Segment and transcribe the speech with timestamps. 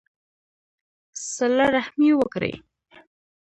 [1.33, 2.53] صلہ رحمي وکړئ